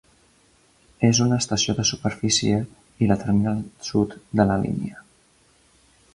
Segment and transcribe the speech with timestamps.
[1.09, 2.57] És una estació de superfície
[3.07, 3.61] i la terminal
[3.91, 5.07] sud de la línia.